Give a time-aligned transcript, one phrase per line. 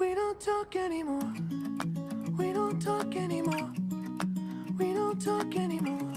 [0.00, 1.30] We don't talk anymore.
[2.38, 3.70] We don't talk anymore.
[4.78, 6.09] We don't talk anymore.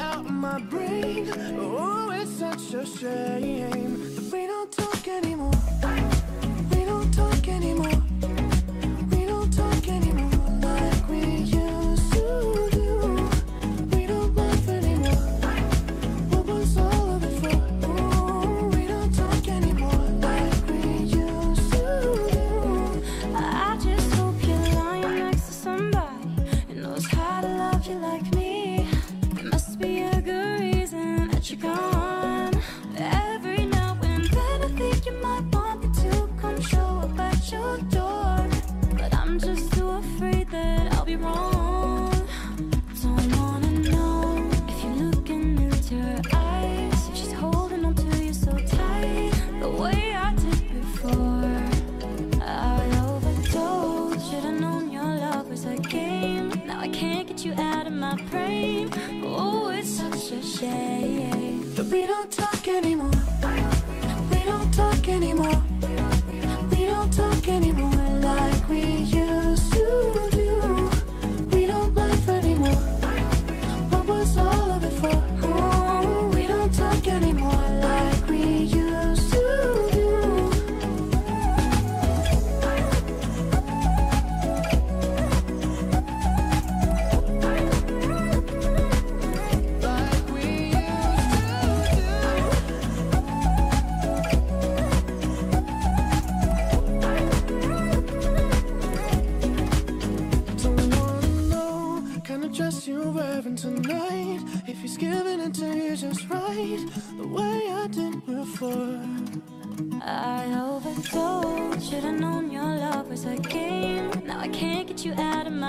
[0.00, 1.30] out my brain.
[1.58, 5.52] Oh, it's such a shame that we don't talk anymore.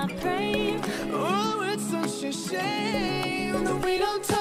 [0.06, 0.82] I.
[1.14, 4.33] Oh, it's such a shame that we don't.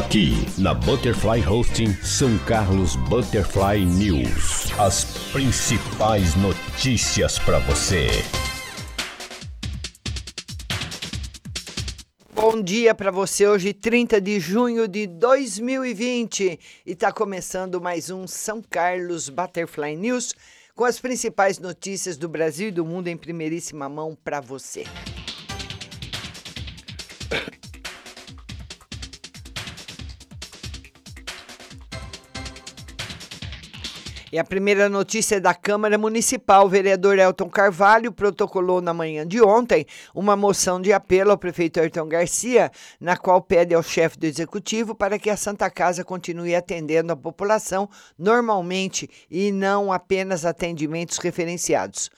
[0.00, 4.72] Aqui na Butterfly Hosting São Carlos Butterfly News.
[4.78, 8.08] As principais notícias para você.
[12.34, 18.26] Bom dia para você, hoje 30 de junho de 2020 e está começando mais um
[18.26, 20.34] São Carlos Butterfly News
[20.74, 24.84] com as principais notícias do Brasil e do mundo em primeiríssima mão para você.
[34.32, 36.66] E a primeira notícia é da Câmara Municipal.
[36.66, 39.84] O vereador Elton Carvalho protocolou na manhã de ontem
[40.14, 42.70] uma moção de apelo ao prefeito Ayrton Garcia,
[43.00, 47.16] na qual pede ao chefe do executivo para que a Santa Casa continue atendendo a
[47.16, 52.08] população normalmente e não apenas atendimentos referenciados.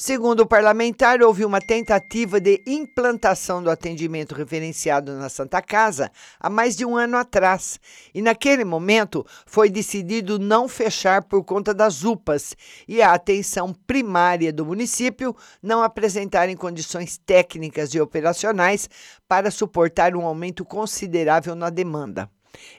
[0.00, 6.48] Segundo o parlamentar, houve uma tentativa de implantação do atendimento referenciado na Santa Casa há
[6.48, 7.80] mais de um ano atrás.
[8.14, 12.54] E naquele momento foi decidido não fechar por conta das UPAs
[12.86, 18.88] e a atenção primária do município não apresentarem condições técnicas e operacionais
[19.26, 22.30] para suportar um aumento considerável na demanda.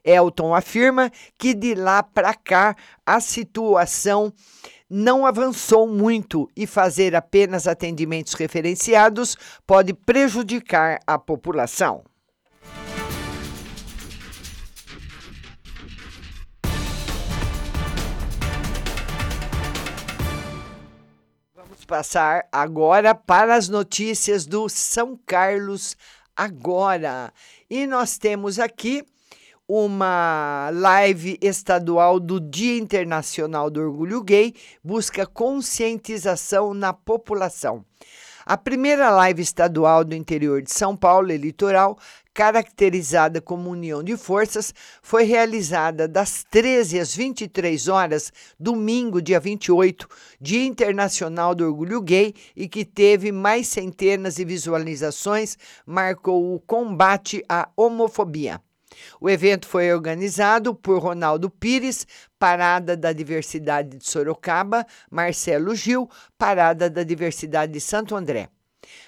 [0.05, 4.33] Elton afirma que de lá para cá a situação
[4.89, 12.03] não avançou muito e fazer apenas atendimentos referenciados pode prejudicar a população.
[21.53, 25.95] Vamos passar agora para as notícias do São Carlos
[26.35, 27.31] agora.
[27.69, 29.05] E nós temos aqui
[29.71, 37.85] uma live estadual do Dia Internacional do Orgulho Gay busca conscientização na população.
[38.47, 41.99] A primeira live estadual do interior de São Paulo, litoral,
[42.33, 44.73] caracterizada como união de forças,
[45.03, 50.07] foi realizada das 13 às 23 horas, domingo, dia 28,
[50.41, 57.43] Dia Internacional do Orgulho Gay, e que teve mais centenas de visualizações, marcou o combate
[57.47, 58.59] à homofobia.
[59.19, 66.89] O evento foi organizado por Ronaldo Pires, Parada da Diversidade de Sorocaba, Marcelo Gil, Parada
[66.89, 68.49] da Diversidade de Santo André.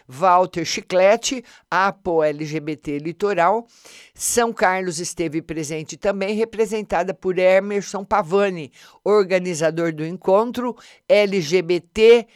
[0.07, 3.65] Walter Chiclete, APO LGBT Litoral.
[4.13, 8.71] São Carlos esteve presente também, representada por Emerson Pavani,
[9.03, 10.75] organizador do encontro
[11.07, 12.27] LGBT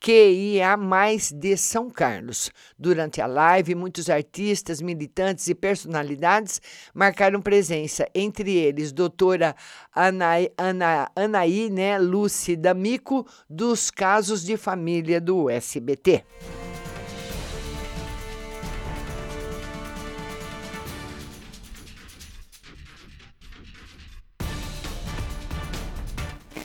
[0.00, 2.50] QIA mais de São Carlos.
[2.78, 6.60] Durante a live, muitos artistas, militantes e personalidades
[6.94, 9.54] marcaram presença, entre eles doutora
[9.94, 11.98] Anaí, Ana, Anaí né,
[13.48, 16.24] dos casos de família do SBT.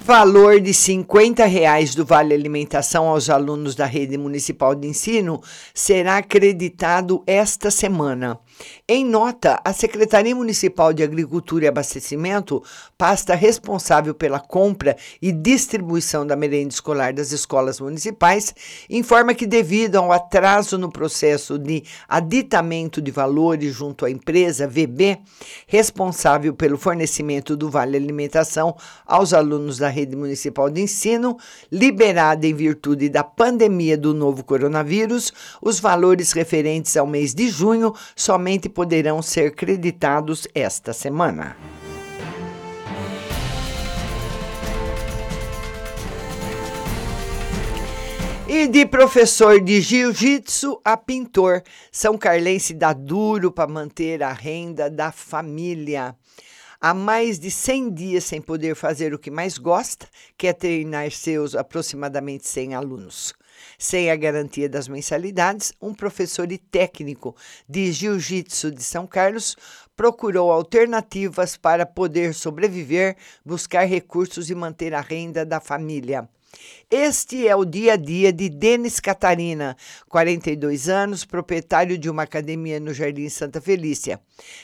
[0.05, 5.41] Valor de 50 reais do Vale Alimentação aos alunos da rede municipal de ensino
[5.73, 8.39] será acreditado esta semana.
[8.87, 12.63] Em nota, a Secretaria Municipal de Agricultura e Abastecimento,
[12.97, 18.53] pasta responsável pela compra e distribuição da merenda escolar das escolas municipais,
[18.89, 25.17] informa que, devido ao atraso no processo de aditamento de valores junto à empresa VB,
[25.67, 31.37] responsável pelo fornecimento do Vale Alimentação aos alunos da rede municipal de ensino,
[31.71, 37.93] liberada em virtude da pandemia do novo coronavírus, os valores referentes ao mês de junho
[38.15, 41.57] somente poderão ser creditados esta semana.
[48.47, 54.91] E de professor de jiu-jitsu a pintor, São Carlense dá duro para manter a renda
[54.91, 56.15] da família.
[56.79, 61.09] Há mais de 100 dias sem poder fazer o que mais gosta, que é treinar
[61.09, 63.33] seus aproximadamente 100 alunos.
[63.77, 67.35] Sem a garantia das mensalidades, um professor e técnico
[67.67, 69.55] de jiu-jitsu de São Carlos
[69.95, 76.29] procurou alternativas para poder sobreviver, buscar recursos e manter a renda da família.
[76.89, 79.75] Este é o dia a dia de Denis Catarina,
[80.09, 84.19] 42 anos, proprietário de uma academia no Jardim Santa Felícia.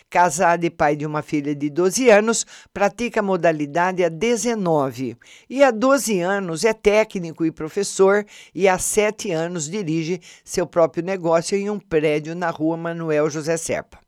[0.09, 5.17] Casado e pai de uma filha de 12 anos, pratica a modalidade há 19
[5.49, 11.03] e há 12 anos é técnico e professor e há 7 anos dirige seu próprio
[11.03, 14.00] negócio em um prédio na rua Manuel José Serpa.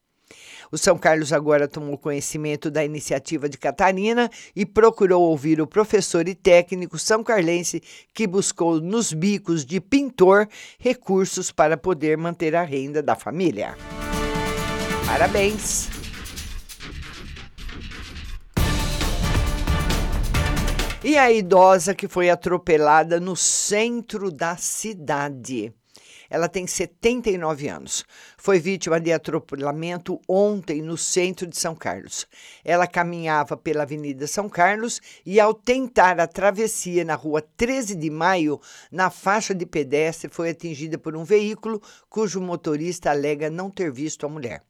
[0.73, 6.27] O São Carlos agora tomou conhecimento da iniciativa de Catarina e procurou ouvir o professor
[6.27, 7.79] e técnico são carlense
[8.11, 10.47] que buscou nos bicos de pintor
[10.79, 13.77] recursos para poder manter a renda da família.
[15.05, 15.89] Parabéns!
[21.03, 25.71] E a idosa que foi atropelada no centro da cidade.
[26.33, 28.03] Ela tem 79 anos.
[28.39, 32.25] Foi vítima de atropelamento ontem no centro de São Carlos.
[32.65, 38.09] Ela caminhava pela Avenida São Carlos e, ao tentar a travessia na rua 13 de
[38.09, 38.59] Maio,
[38.91, 44.25] na faixa de pedestre, foi atingida por um veículo cujo motorista alega não ter visto
[44.25, 44.63] a mulher.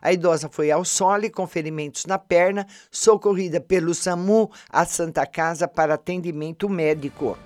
[0.00, 5.68] A idosa foi ao solo com ferimentos na perna, socorrida pelo SAMU à Santa Casa
[5.68, 7.36] para atendimento médico.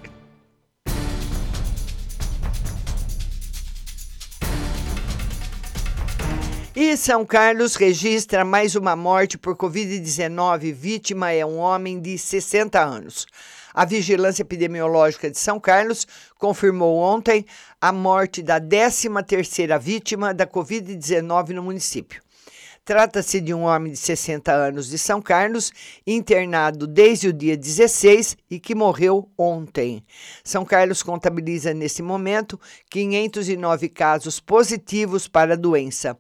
[6.77, 10.73] E São Carlos registra mais uma morte por Covid-19.
[10.73, 13.29] Vítima é um homem de 60 anos.
[13.73, 16.05] A Vigilância Epidemiológica de São Carlos
[16.37, 17.47] confirmou ontem
[17.81, 22.21] a morte da 13ª vítima da Covid-19 no município.
[22.85, 25.73] Trata-se de um homem de 60 anos de São Carlos,
[26.07, 30.05] internado desde o dia 16 e que morreu ontem.
[30.45, 36.15] São Carlos contabiliza nesse momento 509 casos positivos para a doença.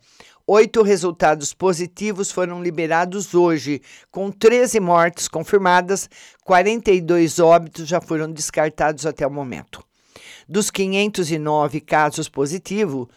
[0.46, 6.06] Oito resultados positivos foram liberados hoje, com 13 mortes confirmadas,
[6.44, 9.82] 42 óbitos já foram descartados até o momento.
[10.46, 13.08] Dos 509 casos positivos,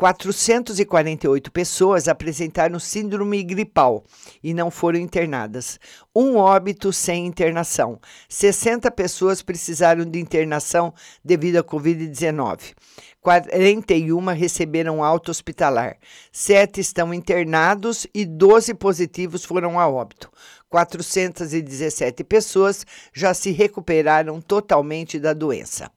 [0.00, 4.02] 448 pessoas apresentaram síndrome gripal
[4.42, 5.78] e não foram internadas.
[6.16, 8.00] Um óbito sem internação.
[8.26, 12.72] 60 pessoas precisaram de internação devido à Covid-19.
[13.20, 15.98] 41 receberam alta hospitalar.
[16.32, 20.30] Sete estão internados e 12 positivos foram a óbito.
[20.70, 25.90] 417 pessoas já se recuperaram totalmente da doença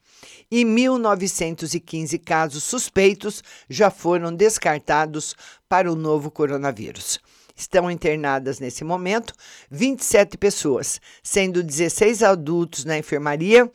[0.49, 5.35] e 1.915 casos suspeitos já foram descartados
[5.67, 7.19] para o novo coronavírus.
[7.55, 9.33] Estão internadas nesse momento
[9.69, 13.71] 27 pessoas, sendo 16 adultos na enfermaria,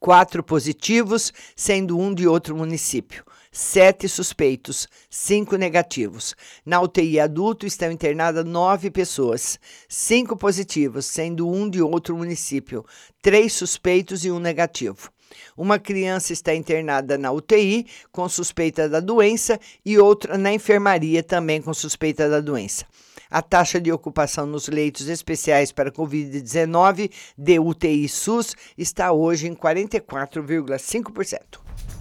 [0.00, 3.24] quatro positivos, sendo um de outro município.
[3.50, 6.34] Sete suspeitos, cinco negativos.
[6.66, 12.84] Na UTI adulto estão internadas nove pessoas, cinco positivos, sendo um de outro município,
[13.22, 15.08] três suspeitos e um negativo.
[15.56, 21.60] Uma criança está internada na UTI com suspeita da doença e outra na enfermaria também
[21.60, 22.84] com suspeita da doença.
[23.30, 29.54] A taxa de ocupação nos leitos especiais para Covid-19 de UTI SUS está hoje em
[29.54, 31.93] 44,5%.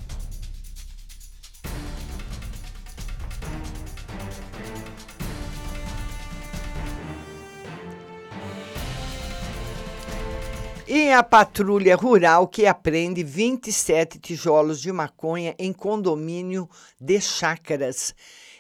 [10.96, 16.70] E a patrulha rural que apreende 27 tijolos de maconha em condomínio
[17.02, 18.14] de chácaras.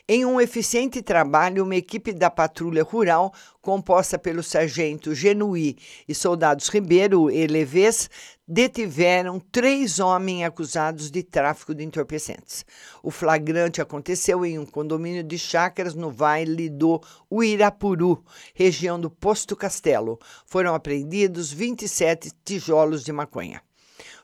[0.06, 6.68] Em um eficiente trabalho, uma equipe da Patrulha Rural, composta pelo sargento Genuí e soldados
[6.68, 8.10] Ribeiro e Leves,
[8.46, 12.66] detiveram três homens acusados de tráfico de entorpecentes.
[13.02, 19.56] O flagrante aconteceu em um condomínio de chácaras no Vale do Uirapuru, região do Posto
[19.56, 20.20] Castelo.
[20.46, 23.62] Foram apreendidos 27 tijolos de maconha.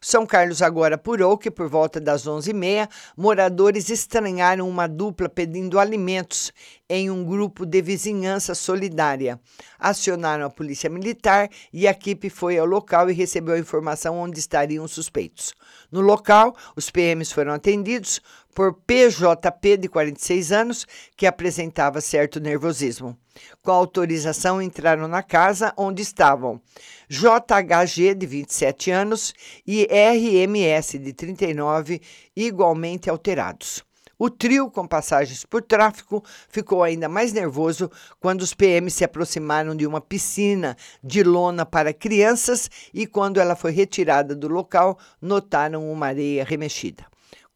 [0.01, 6.51] São Carlos agora apurou que, por volta das 11h30, moradores estranharam uma dupla pedindo alimentos
[6.89, 9.39] em um grupo de vizinhança solidária.
[9.77, 14.39] Acionaram a polícia militar e a equipe foi ao local e recebeu a informação onde
[14.39, 15.53] estariam os suspeitos.
[15.91, 18.19] No local, os PMs foram atendidos
[18.53, 23.17] por PJP de 46 anos, que apresentava certo nervosismo.
[23.61, 26.61] Com autorização, entraram na casa onde estavam
[27.09, 29.33] JHG, de 27 anos,
[29.65, 32.01] e RMS, de 39,
[32.35, 33.83] igualmente alterados.
[34.21, 39.73] O trio, com passagens por tráfico, ficou ainda mais nervoso quando os PMs se aproximaram
[39.73, 45.89] de uma piscina de lona para crianças e, quando ela foi retirada do local, notaram
[45.89, 47.08] uma areia remexida.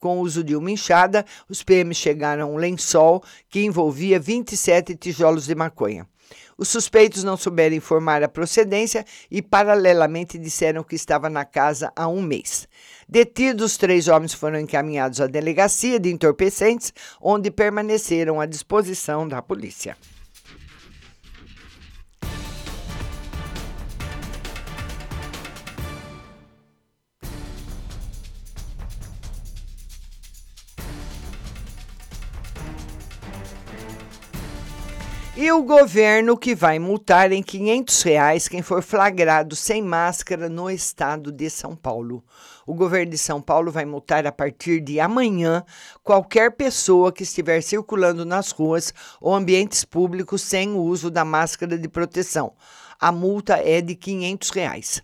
[0.04, 4.98] Com o uso de uma enxada, os PMs chegaram a um lençol que envolvia 27
[4.98, 6.06] tijolos de maconha.
[6.58, 12.06] Os suspeitos não souberam informar a procedência e, paralelamente, disseram que estava na casa há
[12.06, 12.68] um mês.
[13.08, 19.96] Detidos, três homens foram encaminhados à delegacia de entorpecentes, onde permaneceram à disposição da polícia.
[35.36, 40.70] E o governo que vai multar em 500 reais quem for flagrado sem máscara no
[40.70, 42.24] estado de São Paulo.
[42.68, 45.66] O governo de São Paulo vai multar a partir de amanhã
[46.04, 51.80] qualquer pessoa que estiver circulando nas ruas ou ambientes públicos sem o uso da máscara
[51.80, 52.54] de proteção.
[53.00, 55.04] A multa é de 500 reais.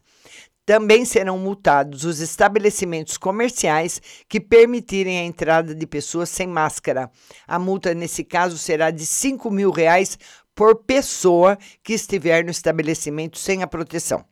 [0.69, 7.10] Também serão multados os estabelecimentos comerciais que permitirem a entrada de pessoas sem máscara.
[7.47, 10.15] A multa, nesse caso, será de 5 mil reais
[10.53, 14.23] por pessoa que estiver no estabelecimento sem a proteção.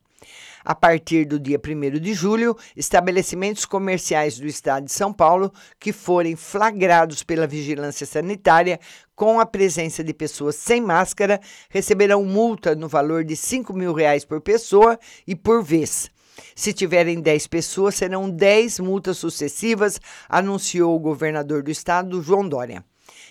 [0.64, 5.92] A partir do dia 1 de julho, estabelecimentos comerciais do estado de São Paulo que
[5.92, 8.80] forem flagrados pela vigilância sanitária
[9.16, 14.24] com a presença de pessoas sem máscara receberão multa no valor de 5 mil reais
[14.24, 16.12] por pessoa e por vez.
[16.56, 22.84] Se tiverem 10 pessoas, serão 10 multas sucessivas, anunciou o governador do estado, João Dória.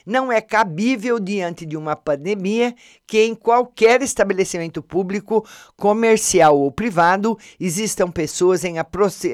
[0.06, 5.44] Não é cabível, diante de uma pandemia, que em qualquer estabelecimento público,
[5.76, 8.76] comercial ou privado, existam pessoas em,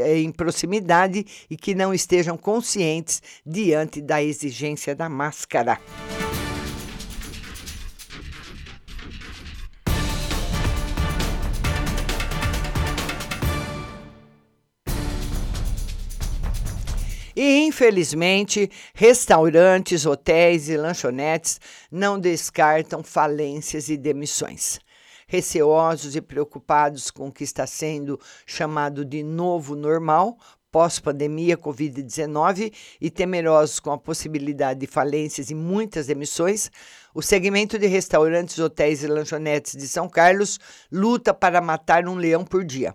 [0.06, 5.78] em proximidade e que não estejam conscientes diante da exigência da máscara.
[17.34, 24.78] E, infelizmente, restaurantes, hotéis e lanchonetes não descartam falências e demissões.
[25.26, 30.36] Receosos e preocupados com o que está sendo chamado de novo normal,
[30.70, 36.70] pós-pandemia Covid-19 e temerosos com a possibilidade de falências e muitas demissões,
[37.14, 40.58] o segmento de restaurantes, hotéis e lanchonetes de São Carlos
[40.90, 42.94] luta para matar um leão por dia.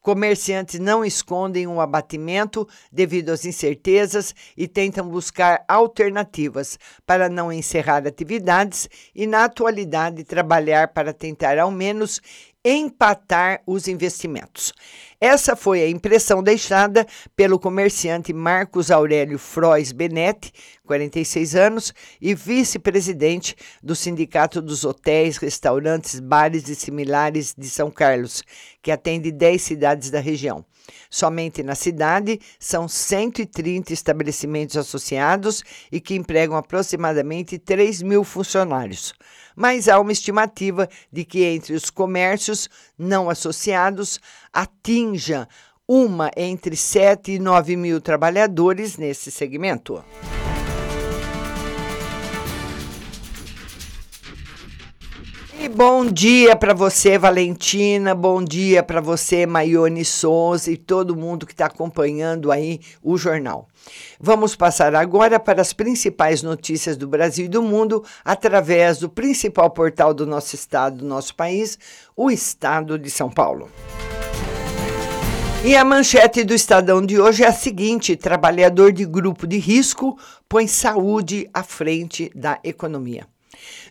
[0.00, 7.52] Comerciantes não escondem o um abatimento devido às incertezas e tentam buscar alternativas para não
[7.52, 12.20] encerrar atividades e, na atualidade, trabalhar para tentar ao menos
[12.64, 14.72] empatar os investimentos.
[15.22, 17.06] Essa foi a impressão deixada
[17.36, 20.50] pelo comerciante Marcos Aurélio Frois Benetti,
[20.86, 28.42] 46 anos, e vice-presidente do Sindicato dos Hotéis, Restaurantes, Bares e Similares de São Carlos,
[28.80, 30.64] que atende 10 cidades da região.
[31.08, 39.12] Somente na cidade são 130 estabelecimentos associados e que empregam aproximadamente 3 mil funcionários
[39.56, 44.18] mas há uma estimativa de que entre os comércios não associados
[44.52, 45.46] atinja
[45.86, 50.04] uma entre 7 e 9 mil trabalhadores nesse segmento.
[55.62, 58.14] E bom dia para você, Valentina.
[58.14, 63.68] Bom dia para você, Maione Souza e todo mundo que está acompanhando aí o jornal.
[64.18, 69.68] Vamos passar agora para as principais notícias do Brasil e do mundo através do principal
[69.68, 71.78] portal do nosso estado, do nosso país,
[72.16, 73.68] o Estado de São Paulo.
[75.62, 80.18] E a manchete do Estadão de hoje é a seguinte: trabalhador de grupo de risco
[80.48, 83.29] põe saúde à frente da economia.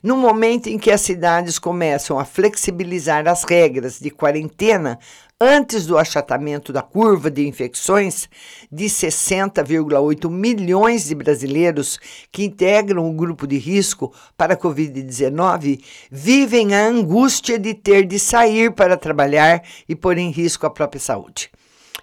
[0.02, 4.98] No momento em que as cidades começam a flexibilizar as regras de quarentena
[5.42, 8.28] antes do achatamento da curva de infecções
[8.70, 11.98] de 60,8 milhões de brasileiros
[12.32, 18.20] que integram o grupo de risco para a Covid-19 vivem a angústia de ter de
[18.20, 21.50] sair para trabalhar e pôr em risco a própria saúde.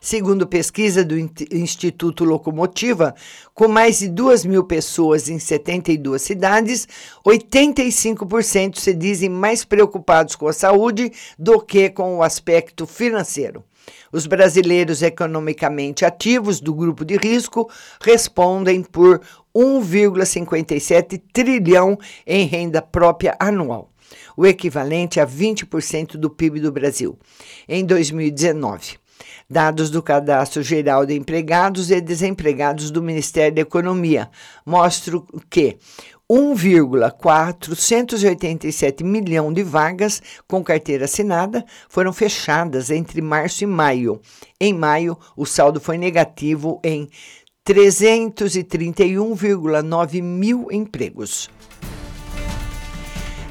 [0.01, 1.17] Segundo pesquisa do
[1.51, 3.15] Instituto Locomotiva,
[3.55, 6.87] com mais de 2 mil pessoas em 72 cidades,
[7.27, 13.65] 85% se dizem mais preocupados com a saúde do que com o aspecto financeiro.
[14.13, 19.21] Os brasileiros economicamente ativos do grupo de risco respondem por
[19.55, 23.91] 1,57 trilhão em renda própria anual,
[24.37, 27.19] o equivalente a 20% do PIB do Brasil,
[27.69, 28.99] em 2019.
[29.49, 34.29] Dados do Cadastro Geral de Empregados e Desempregados do Ministério da Economia
[34.65, 35.79] mostram que
[36.29, 44.21] 1,487 milhão de vagas com carteira assinada foram fechadas entre março e maio.
[44.61, 47.09] Em maio, o saldo foi negativo em
[47.67, 51.51] 331,9 mil empregos.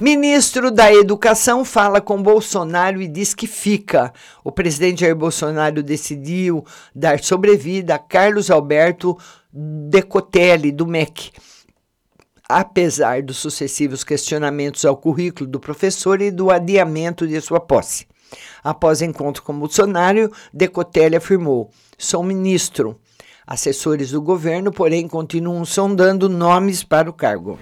[0.06, 4.14] Ministro da Educação fala com Bolsonaro e diz que fica.
[4.44, 6.64] O presidente Jair Bolsonaro decidiu
[6.94, 9.18] dar sobrevida a Carlos Alberto
[9.52, 11.32] Decotelli, do MEC.
[12.48, 18.06] Apesar dos sucessivos questionamentos ao currículo do professor e do adiamento de sua posse.
[18.64, 23.02] Após encontro com Bolsonaro, Decotelli afirmou: Sou ministro.
[23.48, 27.58] Assessores do governo, porém, continuam sondando nomes para o cargo.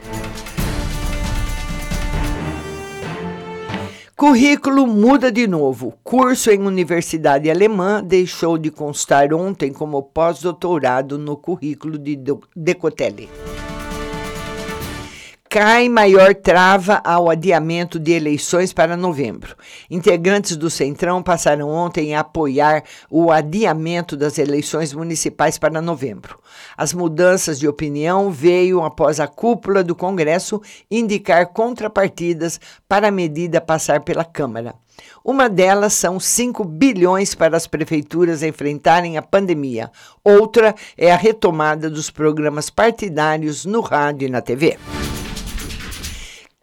[4.24, 5.96] Currículo muda de novo.
[6.02, 12.18] Curso em universidade alemã deixou de constar ontem como pós-doutorado no currículo de
[12.56, 13.30] Decotelli
[15.54, 19.56] cai maior trava ao adiamento de eleições para novembro.
[19.88, 26.40] Integrantes do Centrão passaram ontem a apoiar o adiamento das eleições municipais para novembro.
[26.76, 33.62] As mudanças de opinião veio após a cúpula do Congresso indicar contrapartidas para a medida
[33.62, 34.74] passar pela Câmara.
[35.24, 39.92] Uma delas são 5 bilhões para as prefeituras enfrentarem a pandemia.
[40.24, 44.80] Outra é a retomada dos programas partidários no rádio e na TV.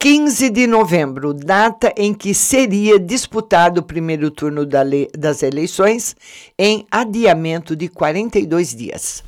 [0.02, 6.16] 15 de novembro, data em que seria disputado o primeiro turno das eleições,
[6.58, 9.22] em adiamento de 42 dias.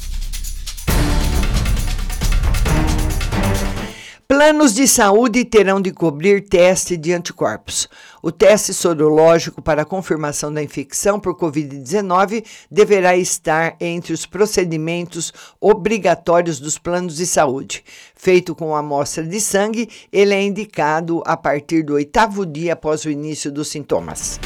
[4.42, 7.88] Planos de saúde terão de cobrir teste de anticorpos.
[8.20, 16.58] O teste sorológico para confirmação da infecção por Covid-19 deverá estar entre os procedimentos obrigatórios
[16.58, 17.84] dos planos de saúde.
[18.16, 23.10] Feito com amostra de sangue, ele é indicado a partir do oitavo dia após o
[23.10, 24.40] início dos sintomas.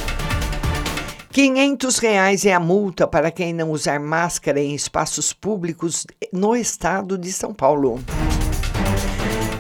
[1.31, 7.17] 500 reais é a multa para quem não usar máscara em espaços públicos no estado
[7.17, 7.99] de São Paulo.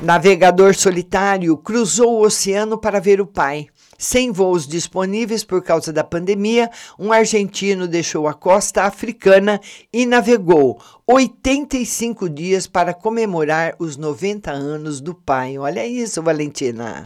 [0.07, 3.67] Navegador solitário cruzou o oceano para ver o pai.
[3.99, 9.61] Sem voos disponíveis por causa da pandemia, um argentino deixou a costa africana
[9.93, 15.59] e navegou 85 dias para comemorar os 90 anos do pai.
[15.59, 17.05] Olha isso, Valentina.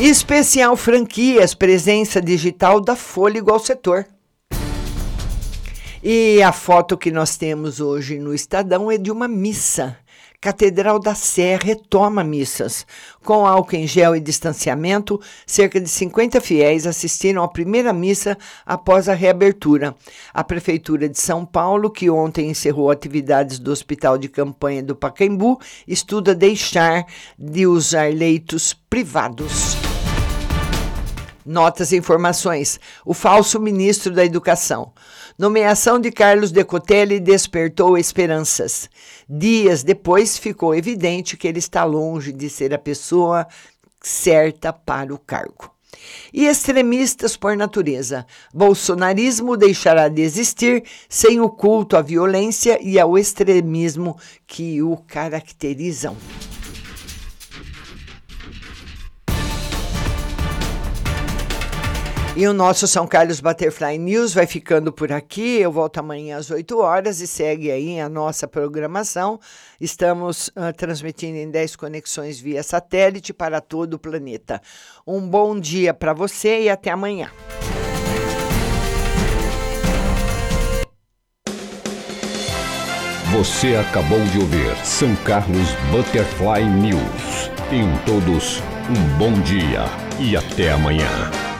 [0.00, 4.04] Especial franquias, presença digital da Fôlego ao setor.
[6.02, 9.96] E a foto que nós temos hoje no Estadão é de uma missa
[10.44, 12.86] Catedral da Sé retoma missas.
[13.24, 19.08] Com álcool em gel e distanciamento, cerca de 50 fiéis assistiram à primeira missa após
[19.08, 19.94] a reabertura.
[20.34, 25.58] A Prefeitura de São Paulo, que ontem encerrou atividades do Hospital de Campanha do Pacaembu,
[25.88, 27.06] estuda deixar
[27.38, 29.78] de usar leitos privados.
[31.42, 32.78] Notas e informações.
[33.02, 34.92] O falso ministro da Educação.
[35.36, 38.88] Nomeação de Carlos Decotelli despertou esperanças.
[39.28, 43.44] Dias depois ficou evidente que ele está longe de ser a pessoa
[44.00, 45.72] certa para o cargo.
[46.32, 48.24] E extremistas por natureza.
[48.52, 54.16] Bolsonarismo deixará de existir sem o culto à violência e ao extremismo
[54.46, 56.16] que o caracterizam.
[62.36, 65.60] E o nosso São Carlos Butterfly News vai ficando por aqui.
[65.60, 69.38] Eu volto amanhã às 8 horas e segue aí a nossa programação.
[69.80, 74.60] Estamos uh, transmitindo em 10 conexões via satélite para todo o planeta.
[75.06, 77.30] Um bom dia para você e até amanhã.
[83.30, 87.48] Você acabou de ouvir São Carlos Butterfly News.
[87.70, 89.84] Tenham todos um bom dia
[90.18, 91.53] e até amanhã.